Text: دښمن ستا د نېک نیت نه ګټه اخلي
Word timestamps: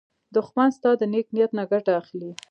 دښمن 0.35 0.69
ستا 0.77 0.91
د 0.99 1.01
نېک 1.11 1.27
نیت 1.35 1.51
نه 1.57 1.63
ګټه 1.71 1.91
اخلي 2.01 2.31